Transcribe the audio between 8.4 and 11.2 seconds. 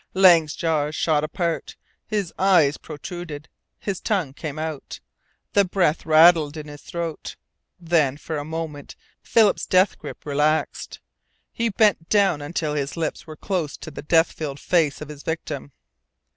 moment Philip's death grip relaxed.